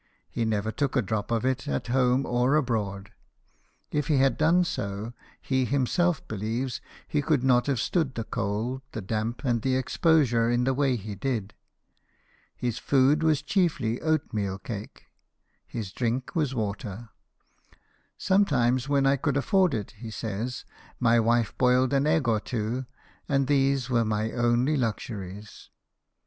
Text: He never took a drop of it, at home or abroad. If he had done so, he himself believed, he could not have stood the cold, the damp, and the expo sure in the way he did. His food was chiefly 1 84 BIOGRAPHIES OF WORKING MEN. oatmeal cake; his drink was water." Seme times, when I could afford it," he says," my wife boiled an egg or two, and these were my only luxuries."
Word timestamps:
He 0.31 0.45
never 0.45 0.71
took 0.71 0.95
a 0.95 1.01
drop 1.03 1.29
of 1.29 1.45
it, 1.45 1.67
at 1.67 1.85
home 1.85 2.25
or 2.25 2.55
abroad. 2.55 3.11
If 3.91 4.07
he 4.07 4.17
had 4.17 4.35
done 4.35 4.63
so, 4.63 5.13
he 5.39 5.63
himself 5.63 6.27
believed, 6.27 6.79
he 7.07 7.21
could 7.21 7.43
not 7.43 7.67
have 7.67 7.79
stood 7.79 8.15
the 8.15 8.23
cold, 8.23 8.81
the 8.93 9.01
damp, 9.03 9.43
and 9.43 9.61
the 9.61 9.75
expo 9.75 10.25
sure 10.25 10.49
in 10.49 10.63
the 10.63 10.73
way 10.73 10.95
he 10.95 11.13
did. 11.13 11.53
His 12.55 12.79
food 12.79 13.21
was 13.21 13.43
chiefly 13.43 13.97
1 13.97 13.97
84 13.97 13.99
BIOGRAPHIES 13.99 14.01
OF 14.01 14.23
WORKING 14.23 14.29
MEN. 14.33 14.53
oatmeal 14.55 14.57
cake; 14.87 15.05
his 15.67 15.91
drink 15.91 16.35
was 16.35 16.55
water." 16.55 17.09
Seme 18.19 18.47
times, 18.47 18.89
when 18.89 19.05
I 19.05 19.17
could 19.17 19.37
afford 19.37 19.75
it," 19.75 19.91
he 19.91 20.09
says," 20.09 20.65
my 20.99 21.19
wife 21.19 21.55
boiled 21.59 21.93
an 21.93 22.07
egg 22.07 22.27
or 22.27 22.39
two, 22.39 22.87
and 23.29 23.45
these 23.45 23.87
were 23.91 24.03
my 24.03 24.31
only 24.31 24.75
luxuries." 24.75 25.69